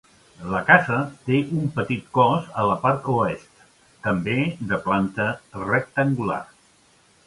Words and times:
La 0.51 0.61
casa 0.69 1.01
té 1.27 1.41
un 1.57 1.67
petit 1.75 2.07
cos 2.19 2.49
a 2.63 2.67
la 2.71 2.79
part 2.87 3.11
oest, 3.19 3.63
també 4.09 4.39
de 4.75 4.85
planta 4.89 5.33
rectangular. 5.71 6.45